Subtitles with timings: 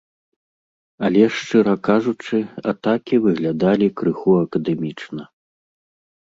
[1.09, 2.37] Але, шчыра кажучы,
[2.71, 5.23] атакі выглядалі крыху акадэмічна.